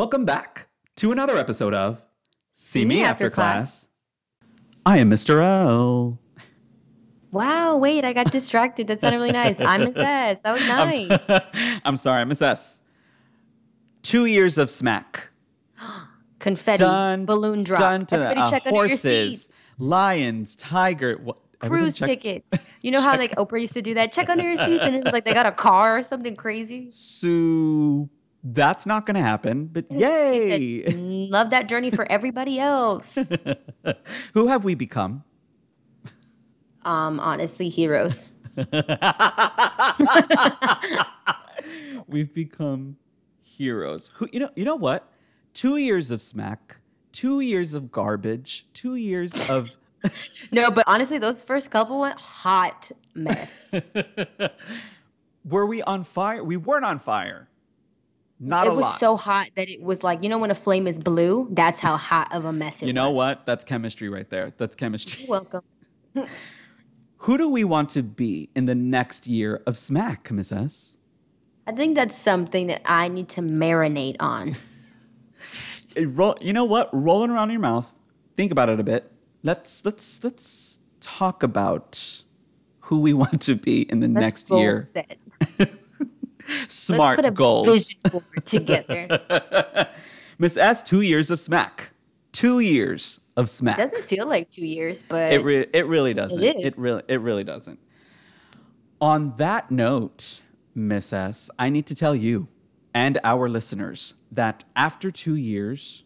[0.00, 2.02] Welcome back to another episode of
[2.52, 3.90] See, Me After After Class.
[4.86, 5.42] I am Mr.
[5.42, 6.18] L.
[7.32, 8.86] Wow, wait, I got distracted.
[8.86, 9.60] That sounded really nice.
[9.60, 10.40] I'm Miss S.
[10.40, 11.10] That was nice.
[11.10, 11.18] I'm,
[11.52, 11.80] nice.
[11.84, 12.80] I'm sorry, Miss S.
[14.00, 15.28] Two years of smack.
[16.38, 17.82] Confetti, Dun, balloon drop.
[17.82, 19.58] Everybody uh, check under your horses, seats.
[19.76, 21.18] lions, tiger.
[21.22, 22.64] What, everybody Cruise check- tickets.
[22.80, 24.14] You know how like Oprah used to do that?
[24.14, 26.90] Check under your seats, and it was like they got a car or something crazy.
[26.90, 28.08] So
[28.42, 30.84] that's not going to happen, but yay!
[30.84, 33.18] said, Love that journey for everybody else.
[34.34, 35.24] Who have we become?
[36.82, 38.32] Um, honestly, heroes.
[42.06, 42.96] We've become
[43.42, 44.10] heroes.
[44.14, 44.48] Who you know?
[44.56, 45.12] You know what?
[45.52, 46.78] Two years of smack,
[47.12, 49.76] two years of garbage, two years of.
[50.50, 53.74] No, but honestly, those first couple went hot mess.
[55.44, 56.42] Were we on fire?
[56.42, 57.50] We weren't on fire.
[58.40, 58.98] Not it a was lot.
[58.98, 61.46] so hot that it was like you know when a flame is blue.
[61.52, 63.16] That's how hot of a mess it you know was.
[63.16, 63.46] what?
[63.46, 64.52] That's chemistry right there.
[64.56, 65.24] That's chemistry.
[65.24, 65.62] You're welcome.
[67.18, 70.96] Who do we want to be in the next year of smack, Miss S?
[71.66, 74.54] I think that's something that I need to marinate on.
[76.02, 76.88] Roll, you know what?
[76.94, 77.92] Rolling around in your mouth.
[78.36, 79.12] Think about it a bit.
[79.42, 82.22] Let's let's let's talk about
[82.80, 84.88] who we want to be in the Let's next goal year.
[86.68, 87.66] Smart Let's put a goals.
[87.66, 89.88] vision board together.
[90.38, 91.90] Miss S, two years of smack.
[92.32, 93.78] Two years of smack.
[93.78, 96.42] It Doesn't feel like two years, but It re- it really doesn't.
[96.42, 97.78] It really it really doesn't.
[99.00, 100.40] On that note,
[100.74, 102.48] Miss S, I need to tell you
[102.94, 106.04] and our listeners that after 2 years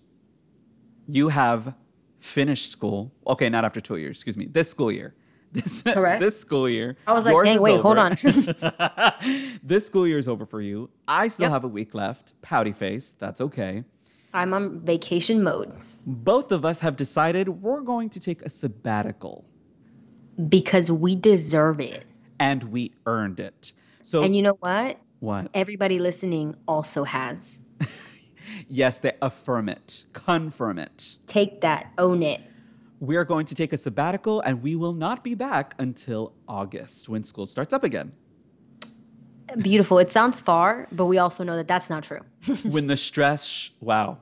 [1.08, 1.75] you have
[2.19, 3.12] finished school.
[3.27, 4.47] Okay, not after 2 years, excuse me.
[4.47, 5.14] This school year.
[5.55, 6.20] This Correct.
[6.20, 6.97] this school year.
[7.06, 8.16] I was like, yours "Dang, is wait, hold on."
[9.62, 10.91] this school year is over for you.
[11.08, 11.52] I still Yep.
[11.52, 12.34] have a week left.
[12.42, 13.12] Pouty face.
[13.19, 13.84] That's okay.
[14.33, 15.72] I'm on vacation mode
[16.06, 19.45] Both of us have decided we're going to take a sabbatical.
[20.48, 22.05] because we deserve it.
[22.40, 23.73] and we earned it.
[24.02, 24.98] So And you know what?
[25.20, 25.48] what?
[25.55, 27.61] Everybody listening also has.
[28.68, 31.17] Yes, they affirm it, confirm it.
[31.29, 32.40] Take that, own it.
[33.05, 37.09] We are going to take a sabbatical, and we will not be back until August
[37.09, 38.13] when school starts up again.
[39.59, 39.98] Beautiful.
[39.98, 42.20] It sounds far, but we also know that that's not true.
[42.63, 44.19] when the stress, wow,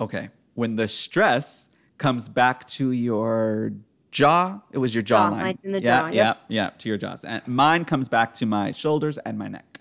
[0.00, 3.72] okay, when the stress comes back to your
[4.12, 5.58] jaw, it was your Jaw, jawline.
[5.62, 6.38] the yeah, jaw, yeah, yep.
[6.48, 9.80] yeah, to your jaws, and mine comes back to my shoulders and my neck.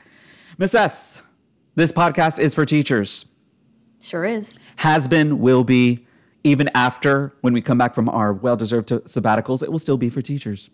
[0.58, 1.22] Miss S,
[1.76, 3.28] this podcast is for teachers.
[4.02, 4.56] Sure is.
[4.78, 6.06] has been, will be,
[6.44, 10.10] even after when we come back from our well deserved sabbaticals, it will still be
[10.10, 10.70] for teachers.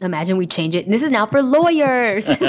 [0.00, 0.88] Imagine we change it.
[0.90, 2.26] This is now for lawyers.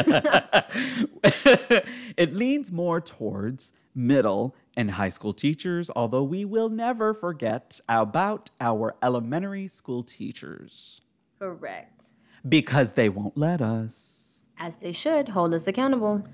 [2.17, 8.49] it leans more towards middle and high school teachers, although we will never forget about
[8.59, 11.01] our elementary school teachers
[11.39, 12.05] Correct.
[12.47, 14.41] because they won't let us.
[14.57, 16.25] As they should hold us accountable.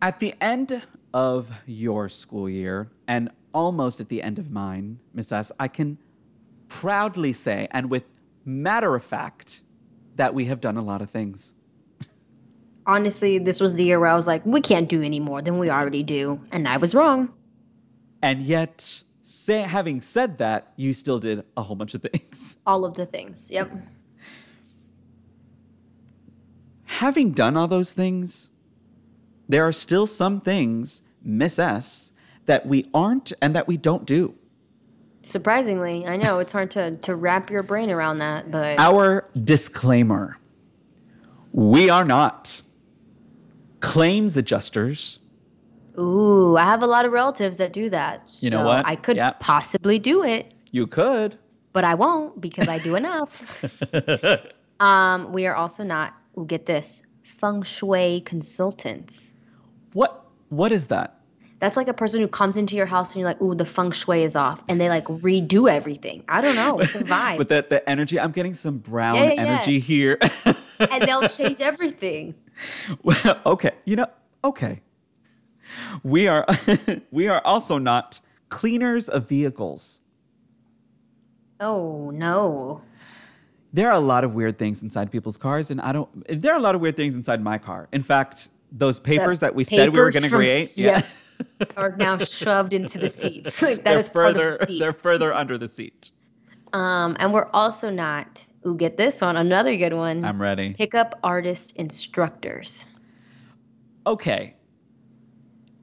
[0.00, 0.80] At the end
[1.12, 5.98] of your school year, and almost at the end of mine, Miss S, I can
[6.68, 8.12] proudly say, and with
[8.44, 9.62] matter of fact,
[10.16, 11.54] that we have done a lot of things.
[12.86, 15.58] Honestly, this was the year where I was like, we can't do any more than
[15.58, 16.40] we already do.
[16.50, 17.32] And I was wrong.
[18.22, 22.56] And yet, say, having said that, you still did a whole bunch of things.
[22.66, 23.50] All of the things.
[23.50, 23.70] Yep.
[27.00, 28.50] having done all those things,
[29.48, 32.12] there are still some things, Miss S,
[32.50, 34.34] that we aren't and that we don't do.
[35.22, 40.36] Surprisingly, I know it's hard to, to wrap your brain around that, but Our disclaimer
[41.52, 42.60] we are not
[43.80, 45.20] claims adjusters.
[45.98, 48.22] ooh, I have a lot of relatives that do that.
[48.40, 48.84] You know what?
[48.86, 51.38] I could possibly do it, You could.
[51.72, 53.64] but I won't because I do enough.
[54.80, 56.14] um, we are also not,
[56.48, 59.36] get this, feng shui consultants.
[59.92, 61.19] what what is that?
[61.60, 63.90] That's like a person who comes into your house and you're like, ooh, the feng
[63.92, 64.62] shui is off.
[64.68, 66.24] And they like redo everything.
[66.28, 66.80] I don't know.
[66.80, 67.36] It's a vibe.
[67.38, 69.40] With the, the energy, I'm getting some brown Yeah, yeah, yeah.
[69.42, 70.18] energy here.
[70.90, 72.34] and they'll change everything.
[73.02, 74.06] Well, okay, you know,
[74.42, 74.80] okay.
[76.02, 76.46] We are
[77.10, 80.00] we are also not cleaners of vehicles.
[81.60, 82.82] Oh, no.
[83.72, 86.08] There are a lot of weird things inside people's cars, and I don't.
[86.42, 87.88] There are a lot of weird things inside my car.
[87.92, 91.02] In fact, those papers that we said we were going to create, s- yeah.
[91.76, 93.60] Are now shoved into the seats.
[93.62, 94.56] Like that they're is further.
[94.60, 94.78] the seat.
[94.78, 96.10] They're further under the seat.
[96.72, 98.46] Um, and we're also not.
[98.66, 99.36] Ooh, get this one.
[99.36, 100.24] Another good one.
[100.24, 100.74] I'm ready.
[100.74, 102.86] Pickup artist instructors.
[104.06, 104.56] Okay.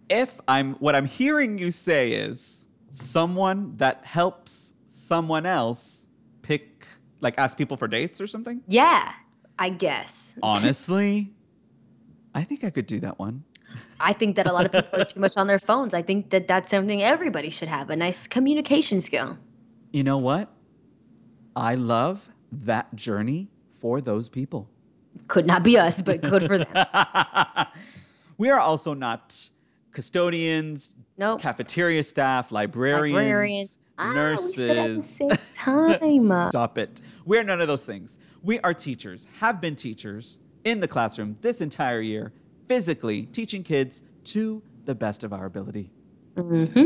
[0.09, 6.07] if I'm what I'm hearing you say is someone that helps someone else
[6.41, 6.87] pick
[7.19, 8.61] like ask people for dates or something?
[8.67, 9.11] Yeah,
[9.59, 10.35] I guess.
[10.43, 11.31] Honestly,
[12.33, 13.43] I think I could do that one.
[13.99, 15.93] I think that a lot of people are too much on their phones.
[15.93, 19.37] I think that that's something everybody should have a nice communication skill.
[19.91, 20.51] You know what?
[21.55, 24.69] I love that journey for those people.
[25.27, 26.85] Could not be us, but good for them.
[28.37, 29.49] we are also not
[29.91, 31.41] custodians, Nope.
[31.41, 33.77] cafeteria staff, librarians, Librarians.
[33.97, 35.09] Ah, we said at the nurses.
[35.09, 36.21] same time.
[36.49, 37.01] Stop it.
[37.25, 38.19] We're none of those things.
[38.43, 42.31] We are teachers, have been teachers in the classroom this entire year,
[42.67, 45.91] physically teaching kids to the best of our ability.
[46.35, 46.85] hmm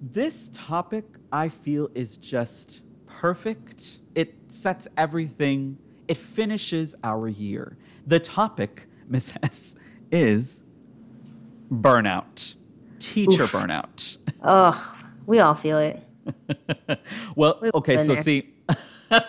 [0.00, 4.00] This topic, I feel, is just perfect.
[4.14, 5.78] It sets everything,
[6.08, 7.78] it finishes our year.
[8.06, 9.76] The topic, Miss S,
[10.12, 10.62] is
[11.72, 12.56] burnout,
[12.98, 13.52] teacher Oof.
[13.52, 14.18] burnout.
[14.42, 14.96] Ugh,
[15.26, 16.02] we all feel it.
[17.36, 18.22] well, We've okay, so there.
[18.22, 18.54] see,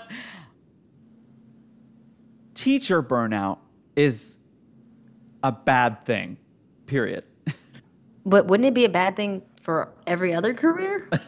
[2.56, 3.60] teacher burnout
[3.96, 4.39] is
[5.44, 6.38] a bad thing,
[6.86, 7.24] period.
[8.26, 11.10] But wouldn't it be a bad thing for every other career?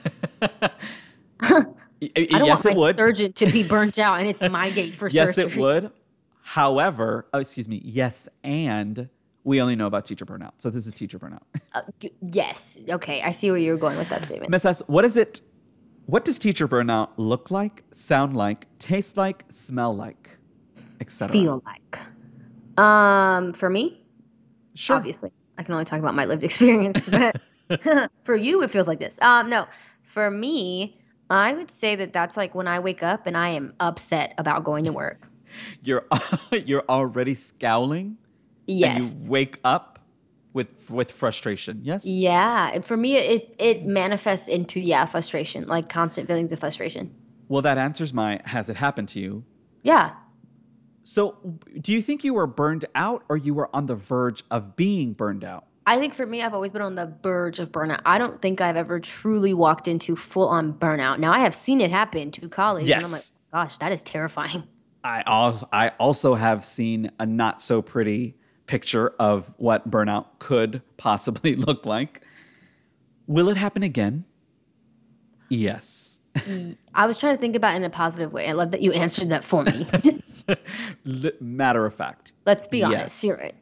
[1.41, 2.95] I don't yes, want my would.
[2.95, 5.51] surgeon to be burnt out and it's my gate for Yes, surgery.
[5.53, 5.91] it would.
[6.41, 7.81] However, oh, excuse me.
[7.85, 9.07] Yes, and
[9.43, 10.51] we only know about teacher burnout.
[10.57, 11.41] So this is teacher burnout.
[11.73, 11.81] Uh,
[12.21, 12.83] yes.
[12.89, 14.49] Okay, I see where you're going with that statement.
[14.49, 15.41] Miss S, what is it?
[16.07, 20.37] What does teacher burnout look like, sound like, taste like, smell like,
[20.99, 21.31] etc.?
[21.31, 21.99] Feel like.
[22.83, 24.00] Um, for me,
[24.81, 24.95] Sure.
[24.95, 26.99] obviously, I can only talk about my lived experience.
[27.01, 27.39] But
[28.23, 29.17] for you, it feels like this.
[29.21, 29.67] Um, no,
[30.01, 30.99] for me,
[31.29, 34.63] I would say that that's like when I wake up and I am upset about
[34.63, 35.29] going to work.
[35.83, 36.05] You're
[36.65, 38.17] you're already scowling.
[38.65, 39.25] Yes.
[39.25, 39.99] you wake up
[40.53, 41.81] with with frustration.
[41.83, 42.07] Yes.
[42.07, 47.13] Yeah, for me, it it manifests into yeah frustration, like constant feelings of frustration.
[47.49, 49.43] Well, that answers my has it happened to you?
[49.83, 50.11] Yeah,
[51.03, 51.37] So,
[51.81, 55.13] do you think you were burned out or you were on the verge of being
[55.13, 55.65] burned out?
[55.87, 58.01] I think for me, I've always been on the verge of burnout.
[58.05, 61.17] I don't think I've ever truly walked into full on burnout.
[61.19, 63.31] Now I have seen it happen to colleagues, and I'm like, Yes.
[63.51, 64.63] gosh, that is terrifying.
[65.03, 68.37] I also, I also have seen a not so pretty
[68.67, 72.21] picture of what burnout could possibly look like.
[73.25, 74.23] Will it happen again?
[75.49, 76.19] Yes.
[76.93, 78.47] I was trying to think about it in a positive way.
[78.47, 79.85] I love that you answered that for me.
[81.39, 82.33] Matter of fact.
[82.45, 83.23] Let's be honest.
[83.23, 83.55] You're right.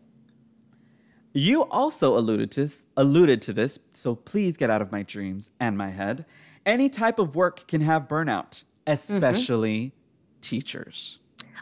[1.33, 5.77] You also alluded to alluded to this, so please get out of my dreams and
[5.77, 6.25] my head.
[6.65, 9.93] Any type of work can have burnout, especially
[10.41, 11.19] teachers.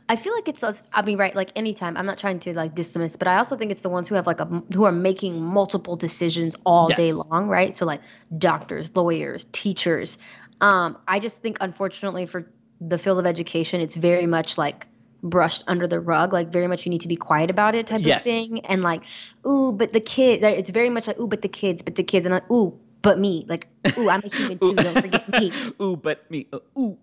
[0.09, 0.83] I feel like it's us.
[0.93, 1.35] I mean, right?
[1.35, 1.97] Like anytime.
[1.97, 4.25] I'm not trying to like dismiss, but I also think it's the ones who have
[4.25, 7.73] like a who are making multiple decisions all day long, right?
[7.73, 8.01] So like
[8.37, 10.17] doctors, lawyers, teachers.
[10.61, 12.49] Um, I just think unfortunately for
[12.79, 14.87] the field of education, it's very much like
[15.23, 16.33] brushed under the rug.
[16.33, 18.21] Like very much you need to be quiet about it type Yes.
[18.21, 18.65] of thing.
[18.65, 19.03] And like,
[19.45, 20.41] ooh, but the kid.
[20.41, 22.77] like, It's very much like ooh, but the kids, but the kids, and like ooh,
[23.01, 23.45] but me.
[23.47, 23.67] Like
[23.97, 24.75] ooh, I'm a human too.
[24.75, 25.51] Don't forget me.
[25.81, 26.47] ooh, but me.
[26.53, 26.97] uh, ooh,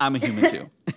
[0.00, 0.70] I'm a human too.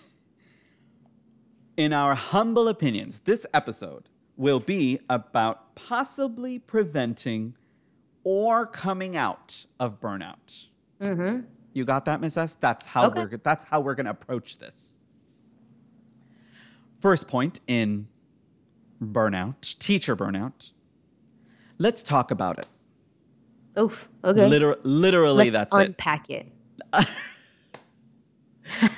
[1.77, 4.07] In our humble opinions, this episode
[4.38, 7.56] will be about possibly preventing
[8.23, 10.68] or coming out of burnout.
[11.01, 11.42] Mm-hmm.
[11.73, 12.56] You got that, Miss S?
[12.56, 13.25] That's how Okay.
[13.25, 15.01] we're that's how we're gonna approach this.
[16.99, 18.07] First point in
[19.04, 20.71] burnout, teacher burnout.
[21.78, 22.68] Let's talk about it.
[23.78, 24.07] Oof.
[24.23, 24.47] Okay.
[24.47, 25.87] Liter- literally, Let's that's it.
[25.90, 26.52] unpack it.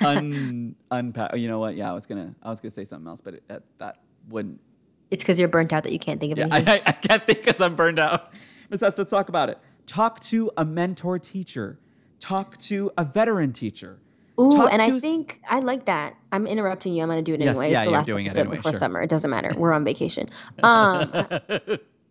[0.00, 1.36] Un- unpack.
[1.36, 1.74] You know what?
[1.74, 3.96] Yeah, I was gonna, I was gonna say something else, but it, that, that
[4.28, 4.60] wouldn't.
[5.10, 6.68] It's because you're burnt out that you can't think of Yeah, anything.
[6.68, 8.32] I, I, I can't think because I'm burned out.
[8.70, 9.58] Miss S, let's talk about it.
[9.86, 11.78] Talk to a mentor teacher.
[12.20, 13.98] Talk to a veteran teacher.
[14.40, 16.14] Ooh, talk and I think I like that.
[16.32, 17.02] I'm interrupting you.
[17.02, 17.72] I'm going to do it Yes, anyway.
[17.72, 18.78] yeah, it's the you're last doing it episode anyway, before sure.
[18.78, 19.00] summer.
[19.02, 19.50] It doesn't matter.
[19.56, 20.28] We're on vacation.
[20.62, 21.10] Um,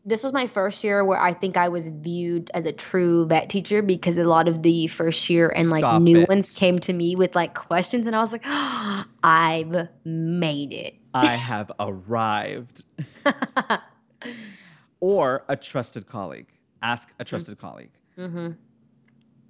[0.05, 3.49] this was my first year where I think I was viewed as a true vet
[3.49, 6.29] teacher because a lot of the first year and like Stop new it.
[6.29, 8.43] ones came to me with like questions, and I was like,
[9.23, 10.95] I've made it.
[11.13, 12.85] I have arrived.
[14.99, 16.53] or a trusted colleague.
[16.81, 17.91] Ask a trusted colleague.
[18.15, 18.51] hmm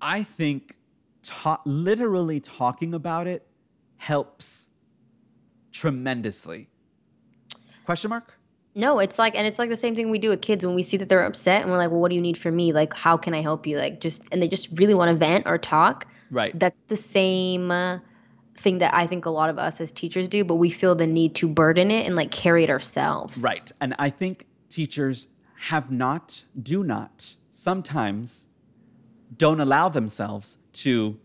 [0.02, 0.77] I think
[1.28, 3.46] ta- literally talking about it
[3.98, 4.70] helps
[5.72, 6.70] tremendously.
[7.86, 8.34] Question mark?
[8.76, 10.84] No, it's like, and it's like the same thing we do with kids when we
[10.84, 12.74] see that they're upset and we're like, well, what do you need from me?
[12.74, 13.78] Like, how can I help you?
[13.78, 16.08] Like, just, and they just really want to vent or talk.
[16.30, 16.58] Right.
[16.58, 18.00] That's the same uh,
[18.56, 21.08] thing that I think a lot of us as teachers do, but we feel the
[21.08, 23.42] need to burden it and like carry it ourselves.
[23.42, 23.72] Right.
[23.82, 28.48] And I think teachers have not, do not, sometimes
[29.36, 31.18] don't allow themselves to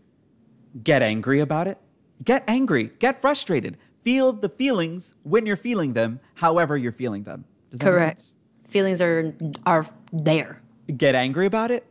[0.83, 1.77] get angry about it.
[2.23, 7.45] Get angry, get frustrated, feel the feelings when you're feeling them, however you're feeling them.
[7.69, 8.19] Does that make Correct.
[8.19, 8.35] sense?
[8.67, 9.33] Feelings are
[9.65, 10.61] are there.
[10.95, 11.85] Get angry about it,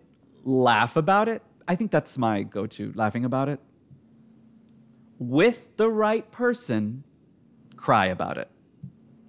[0.45, 1.43] laugh about it.
[1.69, 3.61] I think that's my go to, laughing about it.
[5.19, 7.05] With the right person,
[7.77, 8.49] cry about it.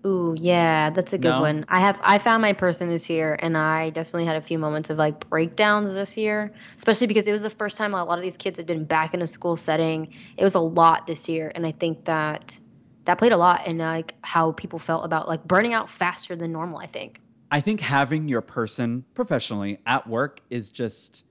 [0.06, 1.42] Ooh, yeah, that's a good No?
[1.42, 1.66] one.
[1.70, 4.90] I have I found my person this year and I definitely had a few moments
[4.90, 8.24] of like breakdowns this year, especially because it was the first time a lot of
[8.24, 10.10] these kids had been back in a school setting.
[10.36, 12.60] It was a lot this year and I think that
[13.06, 16.52] that played a lot in like how people felt about like burning out faster than
[16.52, 17.22] normal, I think.
[17.52, 21.26] I think having your person professionally at work is just,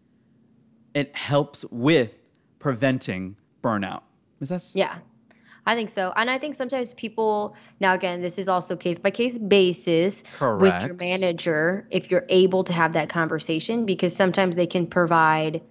[0.94, 2.20] it helps with
[2.58, 4.02] preventing burnout.
[4.40, 4.70] Is that?
[4.74, 4.98] Yeah.
[5.64, 6.12] I think so.
[6.16, 10.24] And I think sometimes people now again, this is also case by case basis
[10.60, 15.62] with your manager if you're able to have that conversation because sometimes they can provide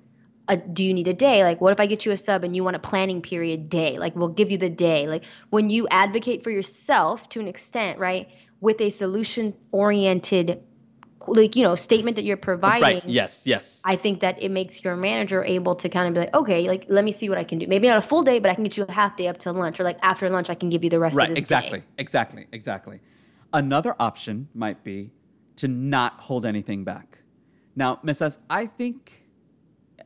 [0.48, 1.44] a do you need a day?
[1.44, 3.98] Like what if I get you a sub and you want a planning period day?
[3.98, 5.08] Like we'll give you the day.
[5.08, 8.30] Like when you advocate for yourself to an extent, right?
[8.62, 10.62] With a solution oriented
[11.28, 13.06] like you know statement that you're providing Right.
[13.06, 13.46] Yes.
[13.46, 13.82] Yes.
[13.86, 16.86] I think that it makes your manager able to kind of be like, okay, like
[16.90, 17.68] let me see what I can do.
[17.68, 19.54] Maybe not a full day, but I can get you a half day up till
[19.54, 21.30] lunch, or like after lunch, I can give you the rest right.
[21.30, 21.80] of this Exactly.
[21.80, 21.86] day.
[21.98, 22.42] Exactly.
[22.42, 22.48] Exactly.
[22.52, 23.00] Exactly.
[23.54, 25.12] Another option might be
[25.58, 27.20] to not hold anything back.
[27.76, 29.21] Now, Miss S, I think,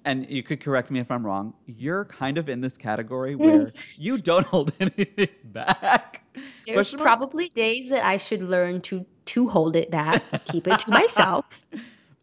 [0.06, 3.74] and you could correct me if I'm wrong, you're kind of in this category where
[3.98, 6.24] you don't hold anything back.
[6.66, 10.92] There's probably days that I should learn to to hold it back, keep it to
[11.02, 11.46] myself.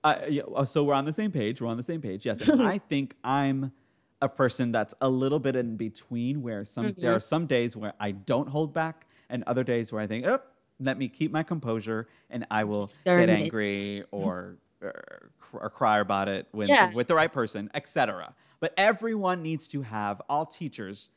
[0.04, 1.60] Uh, yeah, so we're on the same page.
[1.60, 2.24] We're on the same page.
[2.24, 3.72] Yes, and I think I'm
[4.20, 7.00] a person that's a little bit in between, where some Mm-hmm.
[7.00, 10.26] there are some days where I don't hold back, and other days where I think,
[10.26, 10.40] oh,
[10.80, 13.30] let me keep my composure, and I will get Discernment.
[13.30, 16.92] angry or or, or cry about it with Yeah.
[16.92, 18.34] with the right person, etc.
[18.60, 20.20] But everyone needs to have.
[20.28, 21.10] All teachers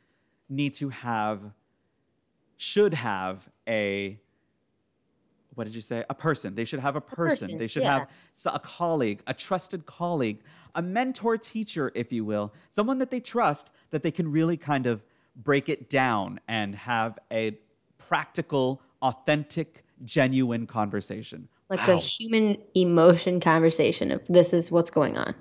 [0.49, 1.41] need to have,
[2.57, 4.19] should have a
[5.55, 6.03] what did you say?
[6.09, 6.53] A person.
[6.53, 7.47] They should have a person.
[7.47, 7.99] person, They should yeah.
[7.99, 10.41] have a colleague, a trusted colleague,
[10.75, 14.85] a mentor teacher, if you will, someone that they trust that they can really kind
[14.85, 15.01] of
[15.35, 17.57] break it down and have a
[17.97, 21.47] practical, authentic, genuine conversation.
[21.69, 21.95] Like Wow.
[21.95, 25.33] a human emotion conversation of this is what's going on.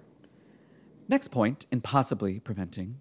[1.09, 3.00] Next point in possibly preventing.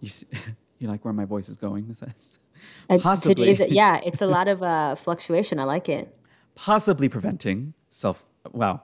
[0.00, 0.26] You, see,
[0.78, 2.38] you like where my voice is going, Miss S?
[2.90, 3.54] Uh, Possibly.
[3.56, 5.58] Today's, yeah, it's a lot of uh, fluctuation.
[5.58, 6.14] I like it.
[6.54, 8.82] possibly preventing self wow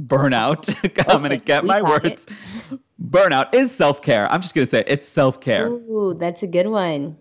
[0.00, 0.62] burnout
[1.08, 2.26] i'm gonna get my words
[3.02, 7.16] burnout is self-care i'm just gonna say it's self-care Ooh, that's a good one.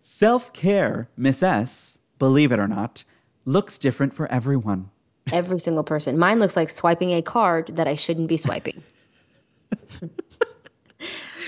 [0.00, 3.04] self-care miss s believe it or not
[3.46, 4.90] looks different for everyone
[5.32, 6.16] Every single person.
[6.18, 8.80] Mine looks like swiping a card that I shouldn't be swiping.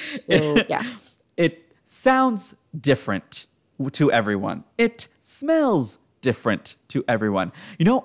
[0.02, 0.82] so yeah.
[1.36, 3.46] it sounds different
[3.92, 8.04] to everyone it smells different to everyone you know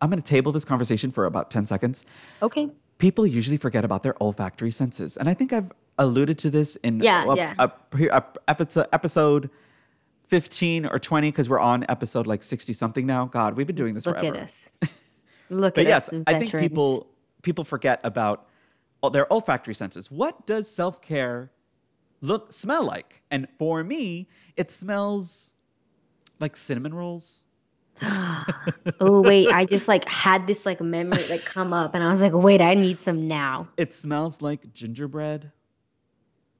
[0.00, 2.06] i'm gonna table this conversation for about 10 seconds
[2.42, 2.70] Okay.
[2.98, 5.16] people usually forget about their olfactory senses.
[5.16, 7.54] And I think I've alluded to this in Yeah, a, yeah.
[7.58, 7.70] a
[8.12, 9.50] a episode, episode
[10.34, 13.26] 15 or 20, because we're on episode like 60 something now.
[13.26, 14.32] God, we've been doing this Look forever.
[14.32, 14.78] Look at us.
[15.48, 16.22] Look But at yes, us.
[16.26, 17.06] I think people
[17.42, 18.48] people forget about
[19.12, 20.10] their olfactory senses.
[20.10, 21.52] What does self care
[22.20, 23.22] look smell like?
[23.30, 24.26] And for me,
[24.56, 25.54] it smells
[26.40, 27.44] like cinnamon rolls.
[28.02, 32.20] oh wait, I just like had this like memory like come up, and I was
[32.20, 33.68] like, wait, I need some now.
[33.76, 35.52] It smells like gingerbread.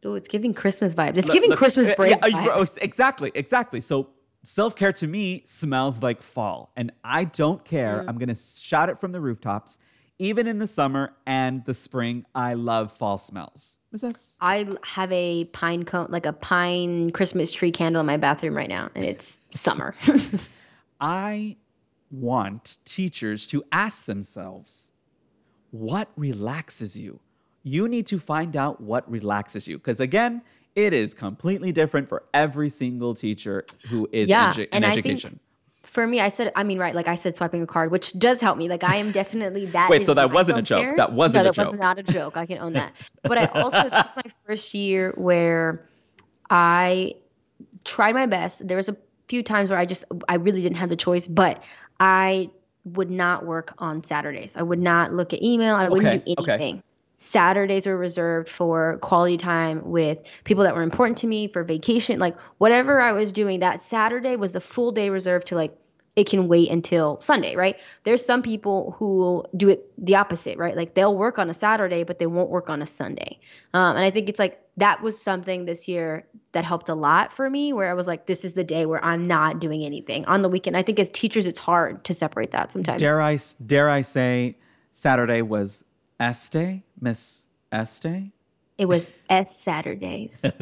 [0.04, 1.16] Oh, it's giving Christmas vibes.
[1.16, 3.80] It's Look- giving look, Christmas uh, break yeah, exactly, exactly.
[3.80, 4.10] So
[4.42, 8.02] self care to me smells like fall, and I don't care.
[8.02, 8.08] Mm.
[8.08, 9.78] I'm gonna shout it from the rooftops.
[10.20, 13.80] Even in the summer and the spring, I love fall smells.
[13.90, 14.36] Miss S?
[14.40, 18.68] I have a pine cone, like a pine Christmas tree candle in my bathroom right
[18.68, 19.96] now, and it's summer.
[21.00, 21.56] I
[22.12, 24.92] want teachers to ask themselves,
[25.72, 27.18] what relaxes you?
[27.64, 29.78] You need to find out what relaxes you.
[29.78, 30.42] Because again,
[30.76, 35.06] it is completely different for every single teacher who is Yeah, in and I think
[35.06, 35.40] education.
[35.82, 38.40] For me, I said, I mean, right, like I said, swiping a card, which does
[38.40, 38.68] help me.
[38.68, 39.88] Like I am definitely that.
[39.90, 40.96] Wait, so that wasn't a joke.
[40.96, 41.72] That wasn't no, a that joke.
[41.72, 42.36] was not a joke.
[42.36, 42.92] I can own that.
[43.22, 45.88] But I also this is my first year where
[46.50, 47.14] I
[47.84, 48.66] tried my best.
[48.66, 48.96] There was a
[49.28, 51.62] few times where I just I really didn't have the choice, but
[52.00, 52.50] I
[52.84, 54.56] would not work on Saturdays.
[54.56, 55.74] I would not look at email.
[55.74, 56.82] I wouldn't Okay, do okay.
[57.18, 62.18] Saturdays were reserved for quality time with people that were important to me for vacation.
[62.18, 65.76] Like whatever I was doing, that Saturday was the full day reserved to like
[66.16, 67.76] it can wait until Sunday, right?
[68.04, 70.76] There's some people who do it the opposite, right?
[70.76, 73.40] Like they'll work on a Saturday, but they won't work on a Sunday.
[73.72, 77.32] Um, and I think it's like that was something this year that helped a lot
[77.32, 80.24] for me, where I was like, this is the day where I'm not doing anything
[80.26, 80.76] on the weekend.
[80.76, 83.00] I think as teachers, it's hard to separate that sometimes.
[83.00, 84.56] Dare I dare I say
[84.92, 85.84] Saturday was
[86.18, 87.48] Day, Miss
[88.00, 88.30] day?
[88.78, 90.44] It was S Saturdays.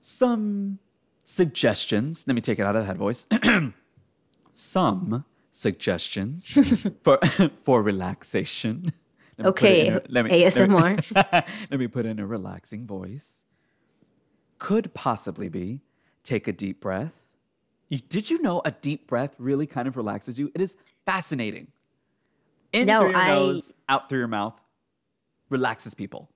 [0.00, 0.78] Some
[1.24, 2.24] suggestions.
[2.26, 3.26] Let me take it out of the head voice.
[4.52, 6.48] Some suggestions
[7.02, 7.18] for
[7.64, 8.92] for relaxation.
[9.38, 11.14] Let okay, a, let me, ASMR.
[11.14, 13.44] Let me, let me put in a relaxing voice.
[14.58, 15.80] Could possibly be
[16.22, 17.22] take a deep breath.
[17.90, 20.50] Did you know a deep breath really kind of relaxes you?
[20.54, 21.68] It is fascinating.
[22.76, 23.28] In no, through your I...
[23.28, 24.60] nose, out through your mouth,
[25.48, 26.28] relaxes people.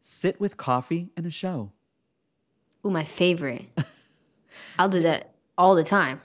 [0.00, 1.72] Sit with coffee and a show.
[2.84, 3.64] Ooh, my favorite.
[4.78, 6.20] I'll do that all the time.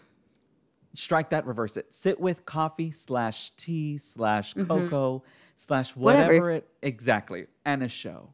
[0.94, 1.94] Strike that, reverse it.
[1.94, 4.68] Sit with coffee slash tea slash mm-hmm.
[4.68, 5.24] cocoa
[5.56, 8.34] slash whatever, whatever it exactly and a show.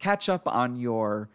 [0.00, 1.28] Catch up on your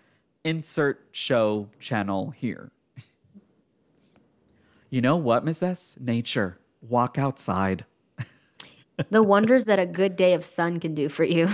[0.43, 2.69] insert show channel here.
[4.89, 5.97] you know what, Miss S?
[6.01, 6.59] Nature.
[6.89, 7.85] Walk outside.
[9.09, 11.49] the wonders that a good day of sun can do for you.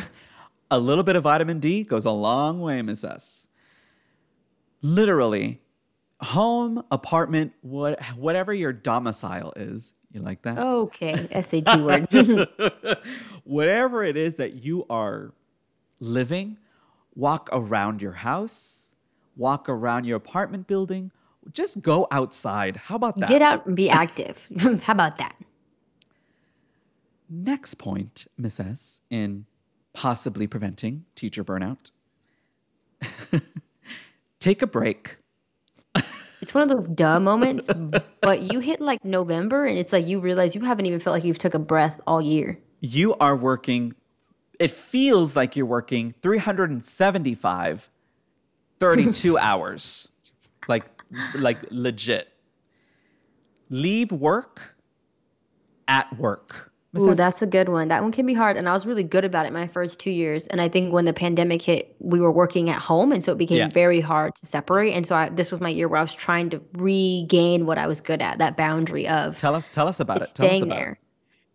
[0.71, 3.47] A little bit of vitamin D goes a long way, Miss S
[4.83, 5.61] literally
[6.21, 9.93] home, apartment, what, whatever your domicile is.
[10.11, 10.59] You like that?
[10.59, 12.07] Okay, SAT word.
[13.43, 15.33] whatever it is that you are
[15.99, 16.59] living,
[17.15, 18.93] walk around your house,
[19.35, 21.11] walk around your apartment building,
[21.51, 22.77] just go outside.
[22.77, 23.29] How about that?
[23.29, 24.47] Get out and be active.
[24.83, 25.35] How about that?
[27.29, 29.45] Next point, Miss S, in
[29.93, 31.91] possibly preventing teacher burnout
[34.39, 35.17] take a break.
[36.41, 37.69] it's one of those duh moments,
[38.21, 41.23] but you hit like November and it's like you realize you haven't even felt like
[41.23, 42.59] you've took a breath all year.
[42.81, 43.95] You are working
[44.59, 47.89] it feels like you're working 375
[48.79, 50.09] 32 hours.
[50.67, 50.92] Like
[51.35, 52.29] like legit.
[53.69, 54.75] Leave work
[55.87, 56.73] at work.
[56.99, 57.87] Ooh, that's a good one.
[57.87, 60.11] That one can be hard, and I was really good about it my first two
[60.11, 60.45] years.
[60.47, 63.39] And I think when the pandemic hit, we were working at home, and so it
[63.39, 63.69] became yeah.
[63.69, 64.93] very hard to separate.
[64.93, 67.87] And so I, this was my year where I was trying to regain what I
[67.87, 70.29] was good at, that boundary of tell us, tell us about it.
[70.35, 70.91] Tell staying there.
[70.91, 70.97] It.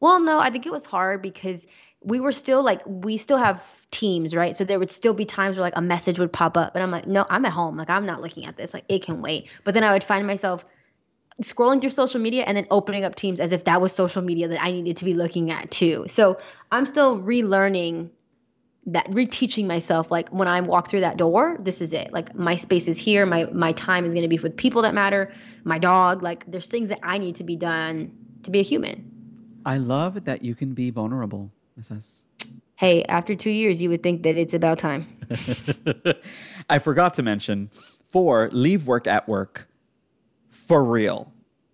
[0.00, 1.68] Well, no, I think it was hard because
[2.02, 4.56] we were still like we still have teams, right?
[4.56, 6.90] So there would still be times where like a message would pop up, and I'm
[6.90, 9.48] like, no, I'm at home, like I'm not looking at this, like it can wait.
[9.64, 10.64] But then I would find myself
[11.42, 14.48] scrolling through social media and then opening up teams as if that was social media
[14.48, 16.06] that I needed to be looking at too.
[16.08, 16.37] So
[16.72, 18.11] I'm still relearning
[18.87, 22.12] that reteaching myself like when I walk through that door, this is it.
[22.12, 23.26] Like my space is here.
[23.26, 25.32] My my time is gonna be with people that matter,
[25.64, 26.22] my dog.
[26.22, 28.12] Like there's things that I need to be done
[28.44, 29.61] to be a human.
[29.66, 32.24] I love that you can be vulnerable, Mrs.
[32.76, 35.06] Hey, after two years, you would think that it's about time.
[36.70, 37.70] I forgot to mention
[38.10, 39.68] for leave work at work
[40.48, 41.32] for real.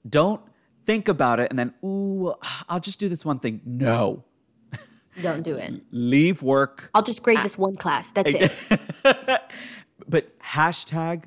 [0.09, 0.43] Don't
[0.85, 2.35] think about it and then, ooh,
[2.69, 3.61] I'll just do this one thing.
[3.65, 4.25] No.
[5.23, 5.83] Don't do it.
[5.91, 6.91] Leave work.
[6.95, 8.11] I'll just grade this one class.
[8.11, 9.41] That's it.
[10.09, 11.25] but hashtag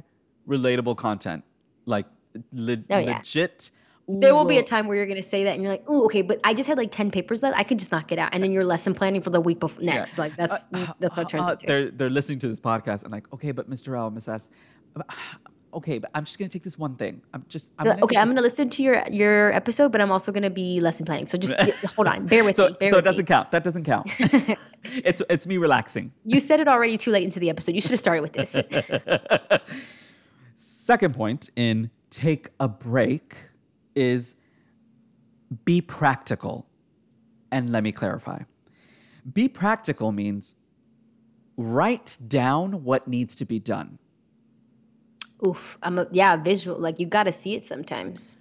[0.48, 1.44] relatable content.
[1.86, 2.06] Like
[2.52, 3.18] le- oh, yeah.
[3.18, 3.72] legit.
[4.10, 5.84] Ooh, there will be a time where you're going to say that and you're like,
[5.88, 7.58] oh, okay, but I just had like 10 papers left.
[7.58, 8.34] I could just knock it out.
[8.34, 10.18] And then you're lesson planning for the week before next.
[10.18, 10.24] Yeah.
[10.24, 13.12] Like that's, uh, that's what uh, turns uh, They're, they're listening to this podcast and
[13.12, 13.98] like, okay, but Mr.
[13.98, 14.50] L, Miss S,
[15.74, 17.22] okay, but I'm just gonna take this one thing.
[17.34, 18.18] I'm just I'm gonna okay.
[18.18, 21.28] I'm gonna listen to your your episode, but I'm also gonna be lesson planning.
[21.28, 21.54] So just
[21.96, 22.76] hold on, bear with so, me.
[22.80, 23.26] Bear so with it doesn't me.
[23.26, 23.52] count.
[23.52, 24.10] That doesn't count.
[24.84, 26.12] it's it's me relaxing.
[26.26, 27.76] You said it already too late into the episode.
[27.76, 29.62] You should have started with this.
[30.56, 33.36] Second point in take a break
[33.98, 34.36] is
[35.66, 36.68] be practical.
[37.52, 38.44] And let me clarify.
[39.32, 40.56] Be practical means
[41.58, 43.98] write down what needs to be done
[45.46, 45.78] Oof.
[45.84, 46.80] I'm a yeah, visual.
[46.80, 48.36] Like you got to see it sometimes.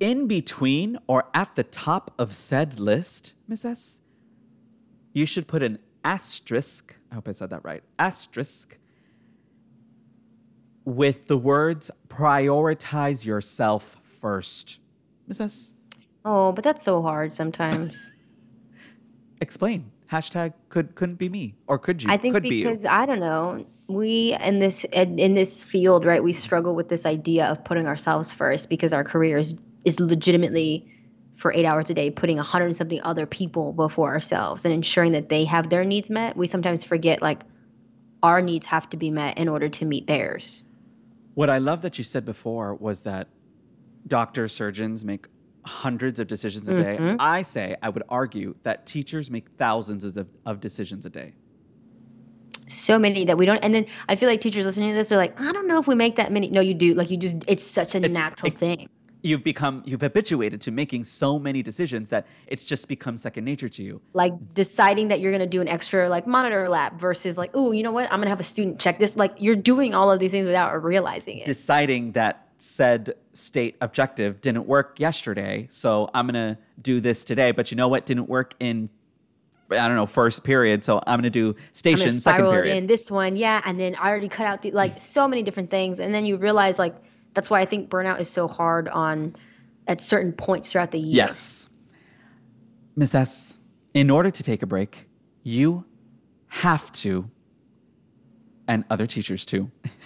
[0.00, 4.00] In between or at the top of said list, Miss S,
[5.12, 6.96] you should put an asterisk.
[7.10, 7.82] I hope I said that right.
[7.98, 8.78] Asterisk
[10.84, 14.80] with the words prioritize yourself first.
[15.26, 15.74] Miss S.
[16.24, 18.10] Oh, but that's so hard sometimes.
[19.40, 19.90] Explain.
[20.10, 22.10] Hashtag could couldn't be me or could you?
[22.10, 26.32] I think could because I don't know we in this in this field right we
[26.32, 29.54] struggle with this idea of putting ourselves first because our career is,
[29.84, 30.90] is legitimately
[31.36, 35.28] for eight hours a day putting 100 something other people before ourselves and ensuring that
[35.28, 37.42] they have their needs met we sometimes forget like
[38.22, 40.64] our needs have to be met in order to meet theirs.
[41.34, 43.28] What I love that you said before was that
[44.08, 45.26] doctors, surgeons make
[45.64, 46.96] hundreds of decisions a day.
[46.98, 47.16] Mhm.
[47.18, 51.34] I say, I would argue that teachers make thousands of, of decisions a day.
[52.68, 55.16] So many that we don't, and then I feel like teachers listening to this are
[55.16, 56.50] like, I don't know if we make that many.
[56.50, 56.94] No, you do.
[56.94, 58.88] Like you just, it's such a It's natural ex- thing.
[59.22, 63.68] You've become, you've habituated to making so many decisions that it's just become second nature
[63.68, 64.00] to you.
[64.12, 67.82] Like deciding that you're gonna do an extra like monitor lab versus like, oh, you
[67.82, 69.16] know what, I'm gonna have a student check this.
[69.16, 71.46] Like you're doing all of these things without realizing it.
[71.46, 77.52] Deciding that said state objective didn't work yesterday, so I'm gonna do this today.
[77.52, 78.90] But you know what didn't work in,
[79.70, 82.76] I don't know, first period, so I'm gonna do station gonna second period.
[82.76, 85.70] in this one, yeah, and then I already cut out the like so many different
[85.70, 86.96] things, and then you realize like
[87.34, 89.36] that's why I think burnout is so hard on
[89.86, 91.16] at certain points throughout the year.
[91.16, 91.70] Yes.
[92.96, 93.56] Miss S,
[93.94, 95.06] in order to take a break,
[95.44, 95.84] you
[96.48, 97.30] have to,
[98.66, 99.70] and other teachers too,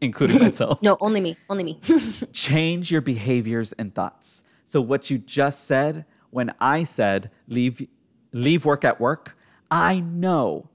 [0.00, 1.80] including myself, No, only me, only me.
[2.32, 4.44] change your behaviors and thoughts.
[4.64, 7.86] So what you just said when I said leave
[8.32, 9.36] leave work at work,
[9.70, 10.68] I know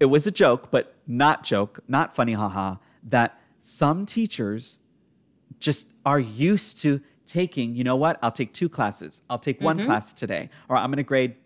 [0.00, 4.80] it was a joke, but not joke, not funny haha, that some teachers
[5.60, 8.18] just are used to taking, you know what?
[8.22, 9.22] I'll take two classes.
[9.30, 9.86] I'll take one mm-hmm.
[9.86, 11.36] class today, or I'm going to grade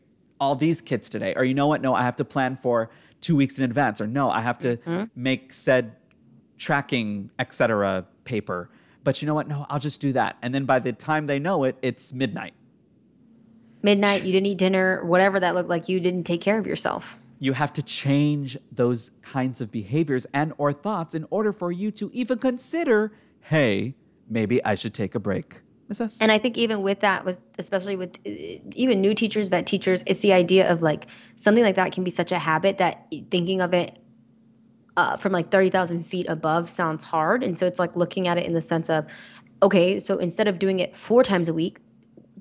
[0.41, 1.35] all these kids today.
[1.37, 1.83] Or you know what?
[1.83, 2.91] No, I have to plan for
[3.21, 5.05] 2 weeks in advance or no, I have to mm-hmm.
[5.15, 5.97] make said
[6.59, 8.07] tracking, etc.
[8.25, 8.71] paper.
[9.05, 9.49] But you know what?
[9.49, 10.37] No, I'll just do that.
[10.43, 12.55] And then by the time they know it, it's midnight.
[13.83, 17.19] Midnight, you didn't eat dinner, whatever that looked like, you didn't take care of yourself.
[17.39, 21.93] You have to change those kinds of behaviors and or thoughts in order for you
[21.93, 23.95] to even consider, hey,
[24.29, 25.63] maybe I should take a break.
[26.21, 28.31] And I think even with that, was especially with uh,
[28.73, 32.11] even new teachers, vet teachers, it's the idea of like something like that can be
[32.11, 33.97] such a habit that thinking of it
[34.99, 38.37] uh, from like thirty thousand feet above sounds hard, and so it's like looking at
[38.37, 39.07] it in the sense of,
[39.63, 41.79] okay, so instead of doing it four times a week,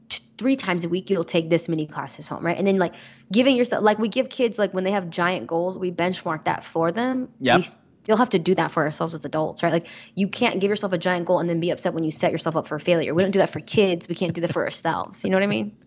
[0.10, 2.58] t- three times a week, you'll take this many classes home, right?
[2.58, 2.96] And then like
[3.32, 6.64] giving yourself, like we give kids like when they have giant goals, we benchmark that
[6.64, 7.30] for them.
[7.40, 7.58] Yeah.
[7.58, 7.66] We
[8.02, 9.72] still have to do that for ourselves as adults, right?
[9.72, 12.32] Like you can't give yourself a giant goal and then be upset when you set
[12.32, 13.14] yourself up for failure.
[13.14, 14.08] We don't do that for kids.
[14.08, 15.24] We can't do that for ourselves.
[15.24, 15.78] You know what I mean?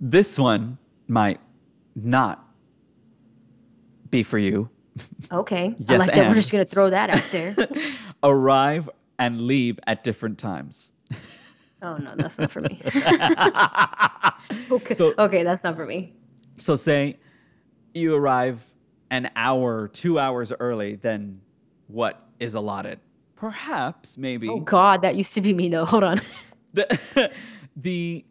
[0.00, 1.40] this one might
[1.94, 2.42] not
[4.10, 4.70] be for you.
[5.30, 5.64] Okay.
[5.66, 6.28] I Yes, like that.
[6.28, 7.56] We're just gonna throw that out there.
[8.22, 10.92] Arrive and leave at different times.
[11.82, 12.80] Oh no, that's not for me.
[14.70, 14.94] okay.
[14.94, 16.14] So- okay, that's not for me.
[16.56, 17.18] So say
[17.94, 18.64] you arrive
[19.10, 21.40] an hour, two hours early than
[21.88, 23.00] what is allotted.
[23.36, 24.48] Perhaps, maybe.
[24.48, 25.84] Oh God, that used to be me though.
[25.84, 26.20] Hold on.
[26.72, 27.30] the,
[27.76, 28.24] the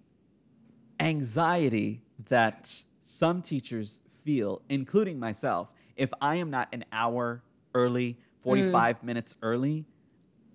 [1.00, 5.70] anxiety that some teachers feel, including myself,
[6.02, 7.44] if I am not an hour
[7.76, 9.86] early, 45 minutes early,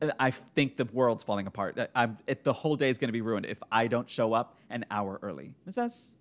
[0.02, 1.78] uh, I think the world's falling apart.
[1.94, 4.58] I'm, it, the whole day is going to be ruined if I don't show up
[4.70, 5.54] an hour early.
[5.64, 6.18] That s-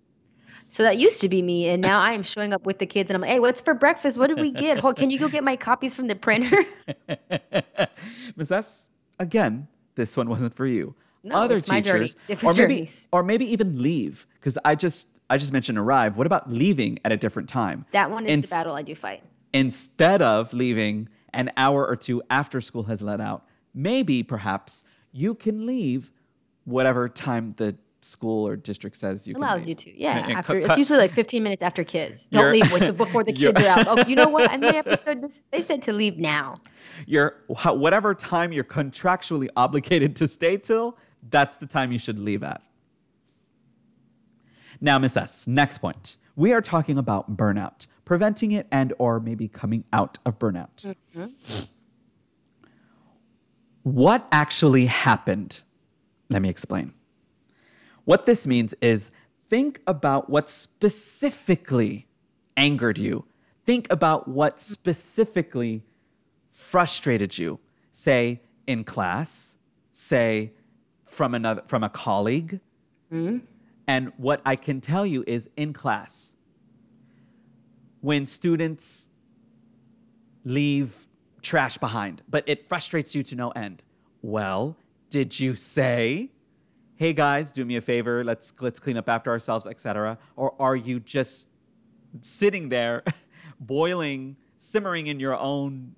[0.68, 3.10] So that used to be me, and now I am showing up with the kids,
[3.10, 4.16] and I'm like, "Hey, what's for breakfast?
[4.16, 4.78] What did we get?
[4.78, 6.64] Hold, can you go get my copies from the printer?"
[8.36, 10.94] Miss S, again, this one wasn't for you.
[11.24, 12.08] No, Other it's my journey.
[12.28, 13.08] teachers, or maybe, journeys.
[13.12, 16.16] or maybe even leave, because I just, I just mentioned arrive.
[16.16, 17.84] What about leaving at a different time?
[17.92, 19.22] that one is Ins- the battle I do fight.
[19.52, 25.34] instead of leaving an hour or two after school has let out, maybe perhaps you
[25.34, 26.10] can leave
[26.64, 29.68] whatever time the school or district says you can Allows leave.
[29.84, 30.24] you to, yeah.
[30.28, 32.28] And After cut- it's cut- usually like 15 minutes after kids.
[32.28, 33.86] Don't leave with the, before the kids are out.
[33.88, 34.52] Oh, you know what?
[34.52, 36.54] In the episode, they said to leave now.
[37.06, 40.96] Your wh- whatever time you're contractually obligated to stay till,
[41.30, 42.62] that's the time you should leave at.
[44.80, 46.18] Now, Miss S, next point.
[46.34, 50.94] We are talking about burnout, preventing it and or maybe coming out of burnout.
[51.16, 51.26] Mm-hmm.
[53.82, 55.62] What actually happened?
[56.28, 56.92] Let me explain.
[58.04, 59.10] What this means is
[59.48, 62.06] think about what specifically
[62.56, 63.24] angered you.
[63.64, 65.84] Think about what specifically
[66.50, 67.60] frustrated you.
[67.90, 69.56] Say in class,
[69.92, 70.52] say
[71.04, 72.60] from another from a colleague.
[73.12, 73.38] Mm-hmm.
[73.88, 76.36] And what I can tell you is in class,
[78.00, 79.08] when students
[80.44, 81.06] leave
[81.42, 83.82] trash behind, but it frustrates you to no end.
[84.22, 84.76] Well,
[85.10, 86.30] did you say,
[86.96, 90.76] "Hey guys, do me a favor, let's let's clean up after ourselves, etc." Or are
[90.76, 91.48] you just
[92.20, 93.04] sitting there
[93.60, 95.94] boiling, simmering in your own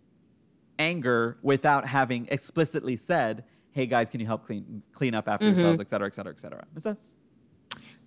[0.79, 5.55] anger without having explicitly said, "Hey guys, can you help clean clean up after mm-hmm.
[5.55, 6.99] yourselves, etc., etc., etc." Is that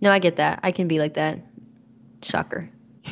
[0.02, 0.60] No, I get that.
[0.64, 1.40] I can be like that.
[2.24, 2.70] Shocker.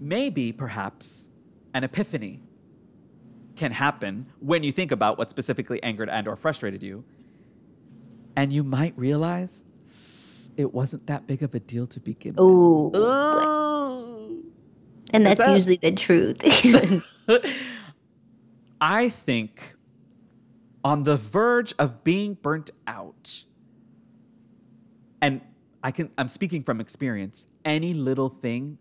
[0.00, 1.30] maybe, perhaps,
[1.72, 2.40] an epiphany
[3.56, 7.04] can happen when you think about what specifically angered and or frustrated you.
[8.36, 9.64] And you might realize
[10.56, 12.90] it wasn't that big of a deal to begin Ooh.
[12.92, 13.00] with.
[13.00, 13.06] Ooh.
[13.06, 14.42] Oh.
[15.12, 15.54] and that's that?
[15.54, 16.38] usually the truth.
[18.80, 19.74] I think
[20.84, 23.44] on the verge of being burnt out,
[25.24, 25.40] and
[25.82, 28.78] I can I'm speaking from experience, any little thing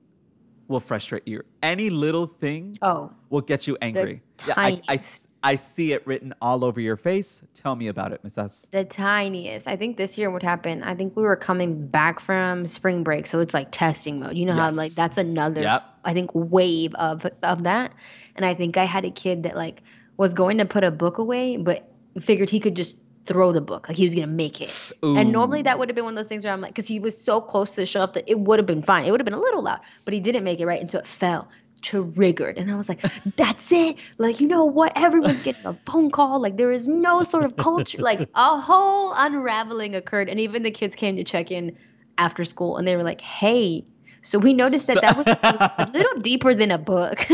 [0.68, 1.42] will frustrate you.
[1.62, 4.22] Any little thing oh, will get you angry.
[4.48, 5.00] Yeah, I, I.
[5.46, 7.44] I see it written all over your face.
[7.54, 8.70] Tell me about it, Miss S.
[8.72, 9.68] the tiniest.
[9.68, 13.28] I think this year what happened, I think we were coming back from spring break,
[13.28, 14.38] so it's like testing mode.
[14.38, 15.84] You know how like that's another Yep.
[16.06, 17.94] I think wave of of that.
[18.38, 19.84] And I think I had a kid that like
[20.16, 23.88] was going to put a book away, but figured he could just throw the book.
[23.88, 24.92] Like he was gonna make it.
[25.02, 27.00] And normally that would have been one of those things where I'm like, because he
[27.00, 29.06] was so close to the shelf that it would have been fine.
[29.06, 31.00] It would have been a little loud, but he didn't make it right, and so
[31.00, 31.50] it fell.
[31.82, 33.02] Triggered, and I was like,
[33.36, 33.98] "That's it!
[34.18, 34.94] Like, you know what?
[34.96, 36.42] Everyone's getting a phone call.
[36.42, 37.98] Like, there is no sort of culture.
[37.98, 41.78] Like, a whole unraveling occurred, and even the kids came to check in
[42.18, 43.86] after school, and they were like, "Hey."
[44.22, 47.28] So we noticed that that was a little deeper than a book.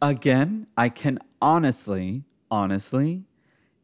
[0.00, 3.24] Again, I can honestly, honestly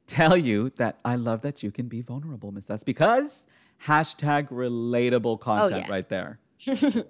[0.07, 3.47] tell you that I love that you can be vulnerable, Miss S, because
[3.85, 5.91] hashtag relatable oh, content Oh, yeah.
[5.93, 6.39] right there.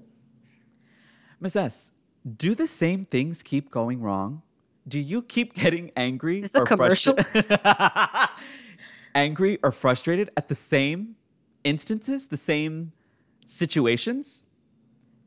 [1.41, 1.93] Miss S,
[2.37, 4.43] do the same things keep going wrong?
[4.89, 7.15] Do you keep getting angry Is this a or commercial?
[7.17, 8.31] frustra-
[9.15, 11.17] angry or frustrated at the same
[11.65, 12.93] instances, the same
[13.45, 14.47] situations?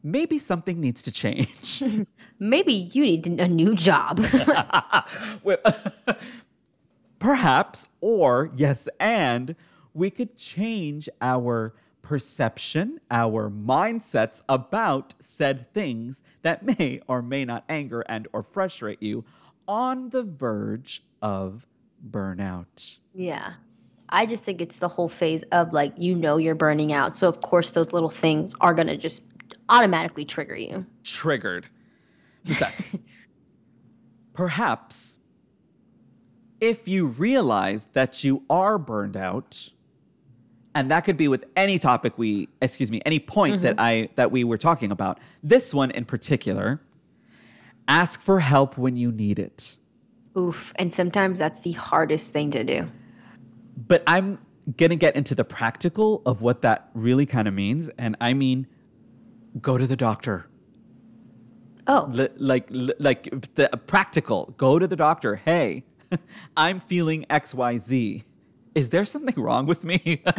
[0.01, 1.83] Maybe something needs to change.
[2.39, 4.21] Maybe you need a new job.
[7.19, 9.55] Perhaps, or yes, and
[9.93, 17.63] we could change our perception, our mindsets about said things that may or may not
[17.69, 19.23] anger and or frustrate you
[19.67, 21.67] on the verge of
[22.09, 22.99] burnout.
[23.13, 23.53] Yeah.
[24.11, 27.15] I just think it's the whole phase of like, you know, you're burning out.
[27.15, 29.21] So, of course, those little things are going to just
[29.69, 30.85] automatically trigger you.
[31.03, 31.67] Triggered.
[32.43, 32.97] Yes.
[34.33, 35.18] Perhaps
[36.61, 39.69] if you realize that you are burned out,
[40.75, 44.05] and that could be with any topic we, excuse me, any point that mm-hmm.
[44.05, 45.19] I that we were talking about.
[45.43, 46.81] This one in particular,
[47.87, 49.77] ask for help when you need it.
[50.37, 50.73] Oof.
[50.75, 52.87] And sometimes that's the hardest thing to do.
[53.75, 54.39] But I'm
[54.77, 57.89] going to get into the practical of what that really kind of means.
[57.97, 58.67] And I mean,
[59.59, 60.45] go to the doctor.
[61.87, 64.53] Oh, Li- like, li- like the practical.
[64.57, 65.37] Go to the doctor.
[65.37, 65.85] Hey,
[66.57, 68.23] I'm feeling XYZ.
[68.75, 70.21] Is there something wrong with me?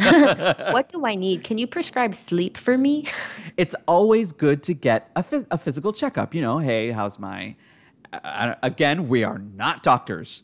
[0.71, 1.43] what do I need?
[1.43, 3.07] Can you prescribe sleep for me?
[3.57, 6.33] it's always good to get a, phys- a physical checkup.
[6.33, 7.55] You know, hey, how's my.
[8.11, 10.43] Uh, again, we are not doctors.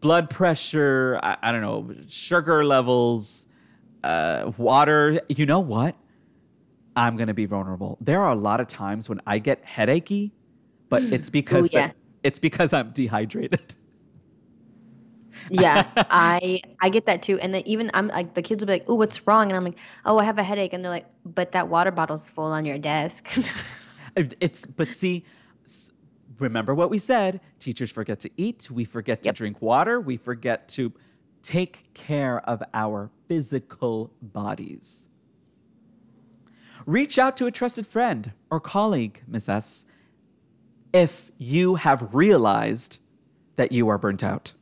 [0.00, 3.48] Blood pressure, I, I don't know, sugar levels,
[4.02, 5.20] uh, water.
[5.28, 5.96] You know what?
[6.96, 7.98] I'm going to be vulnerable.
[8.00, 10.32] There are a lot of times when I get headachy,
[10.88, 11.92] but it's because the- yeah.
[12.22, 13.74] It's because I'm dehydrated.
[15.50, 17.38] yeah, I I get that too.
[17.40, 19.64] And then even I'm like the kids will be like, "Oh, what's wrong?" And I'm
[19.64, 22.64] like, "Oh, I have a headache." And they're like, "But that water bottle's full on
[22.64, 23.28] your desk."
[24.16, 25.24] It's but see,
[26.40, 27.40] remember what we said.
[27.60, 28.68] Teachers forget to eat.
[28.68, 29.34] We forget to Yep.
[29.36, 30.00] drink water.
[30.00, 30.92] We forget to
[31.42, 35.08] take care of our physical bodies.
[36.86, 39.86] Reach out to a trusted friend or colleague, Miss S,
[40.92, 42.98] if you have realized
[43.56, 44.52] that you are burnt out.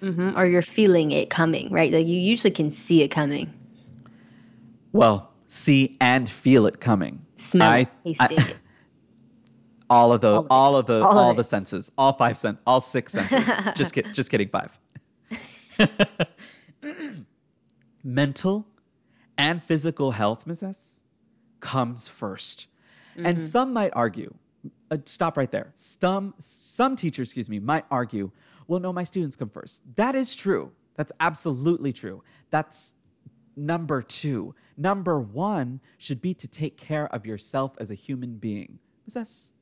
[0.00, 1.92] hmm Or you're feeling it coming, right?
[1.92, 3.52] Like you usually can see it coming,
[4.92, 7.24] Well, see and feel it coming.
[7.36, 8.58] smell I- it, taste I- it.
[9.88, 12.36] all of the All of all of the All all, of the senses all five
[12.36, 13.44] sen- all six senses
[13.76, 14.76] just kid- just kidding five
[18.02, 18.66] mental
[19.38, 20.62] and physical health Ms.
[20.62, 21.00] S,
[21.60, 22.66] comes 1st
[23.18, 24.34] and some might argue
[24.90, 28.30] uh, stop right there some some teachers excuse me might argue
[28.66, 32.96] well no my students come first that is true that's absolutely true that's
[33.56, 38.78] number 2 number 1 should be to take care of yourself as a human being
[39.06, 39.16] Ms.
[39.16, 39.52] S,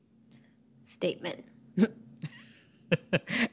[0.81, 1.45] Statement.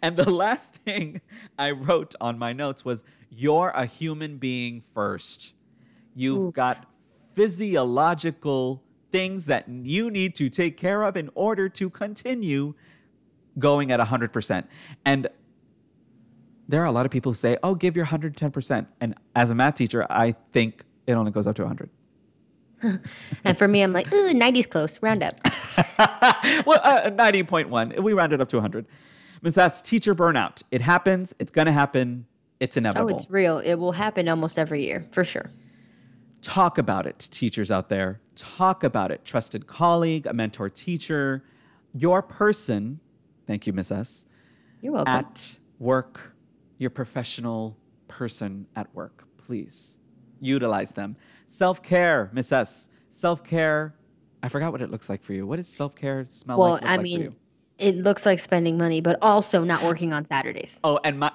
[0.02, 1.20] and the last thing
[1.58, 5.54] I wrote on my notes was you're a human being first.
[6.14, 6.52] You've Ooh.
[6.52, 6.86] got
[7.34, 8.82] physiological
[9.12, 12.75] things that you need to take care of in order to continue
[13.59, 14.64] going at 100%.
[15.05, 15.27] And
[16.68, 18.87] there are a lot of people who say, oh, give your 110%.
[19.01, 21.90] And as a math teacher, I think it only goes up to 100.
[23.44, 25.01] and for me, I'm like, ooh, 90's close.
[25.03, 25.35] Round up.
[26.66, 28.01] well, uh, 90.1.
[28.01, 28.87] We rounded up to 100.
[29.42, 30.62] Miss S, teacher burnout.
[30.70, 31.35] It happens.
[31.38, 32.27] It's going to happen.
[32.61, 33.16] It's Oh, inevitable.
[33.16, 33.59] it's real.
[33.59, 35.51] It will happen almost every year, for sure.
[36.42, 38.20] Talk about it, teachers out there.
[38.35, 39.24] Talk about it.
[39.24, 41.44] Trusted colleague, a mentor teacher,
[41.94, 42.98] your person.
[43.46, 44.26] Thank you, Miss S.
[44.81, 45.12] You're welcome.
[45.12, 46.35] At work,
[46.78, 47.76] your professional
[48.09, 49.24] person at work.
[49.38, 49.98] Please
[50.40, 51.16] utilize them.
[51.46, 52.88] Self care, Miss S.
[53.11, 53.94] Self care.
[54.42, 55.46] I forgot what it looks like for you.
[55.46, 56.83] What does self care smell well, like?
[56.83, 57.37] look I like mean,
[57.78, 60.81] it looks like spending money, but also not working on Saturdays.
[60.83, 61.31] Oh, and my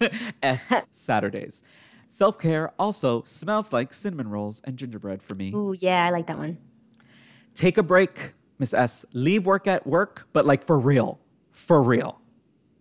[0.42, 1.62] S Saturdays.
[2.08, 5.52] Self care also smells like cinnamon rolls and gingerbread for me.
[5.52, 6.56] Ooh, yeah, I like that one.
[7.54, 9.04] Take a break, Miss S.
[9.12, 11.18] Leave work at work, but like for real.
[11.52, 12.20] For real.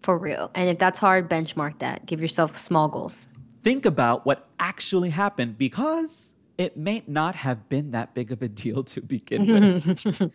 [0.02, 0.52] For real.
[0.54, 2.06] And if that's hard, benchmark that.
[2.06, 3.28] Give yourself small goals.
[3.64, 8.48] Think about what actually happened because it may not have been that big of a
[8.48, 9.48] deal to begin
[9.88, 10.32] with.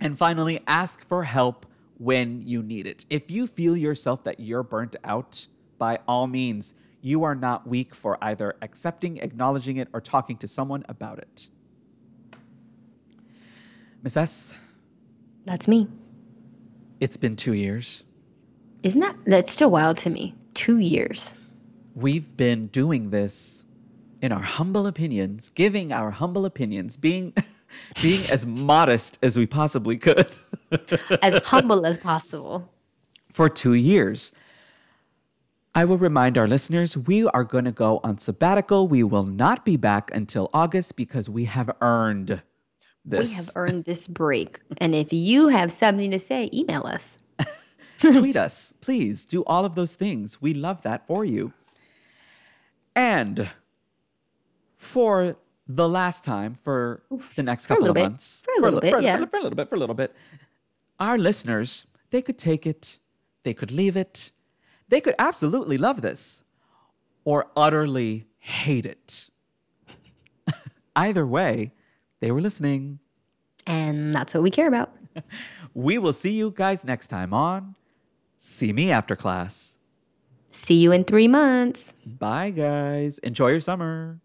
[0.00, 1.66] and finally, ask for help
[1.98, 3.06] when you need it.
[3.08, 5.46] If you feel yourself that you're burnt out,
[5.78, 10.48] by all means, you are not weak for either accepting, acknowledging it, or talking to
[10.48, 11.48] someone about it.
[14.02, 14.56] Miss S,
[15.44, 15.88] That's me.
[17.00, 18.04] it's been two years.
[18.82, 20.34] Isn't that that's still wild to me?
[20.54, 21.34] Two years.
[21.94, 23.64] We've been doing this
[24.22, 27.32] in our humble opinions, giving our humble opinions, being
[28.02, 30.36] being as modest as we possibly could
[31.22, 32.68] As humble as possible.
[33.30, 34.32] for 2 years.
[35.74, 38.88] I will remind our listeners we are going to go on sabbatical.
[38.88, 42.42] We will not be back until August because we have earned
[43.04, 43.30] this.
[43.30, 44.60] We have earned this break.
[44.78, 47.18] And if you have something to say, email us.
[48.00, 49.24] tweet us, please.
[49.24, 50.42] Do all of those things.
[50.42, 51.54] We love that for you.
[52.94, 53.48] And
[54.76, 57.02] for the last time, for
[57.34, 58.02] the next couple of bit.
[58.02, 59.24] months, For a little li- bit, for, yeah.
[59.24, 60.14] for a little bit, for a little bit,
[61.00, 62.98] our listeners, they could take it,
[63.44, 64.32] they could leave it,
[64.92, 66.44] they could absolutely love this,
[67.24, 69.30] or utterly hate it.
[70.96, 71.72] Either way,
[72.20, 72.98] they were listening.
[73.66, 74.92] And that's what we care about.
[75.74, 77.74] We will see you guys next time on
[78.36, 79.78] See Me After Class.
[80.50, 81.94] See you in three months.
[82.04, 83.16] Bye, guys.
[83.20, 84.20] Enjoy your summer.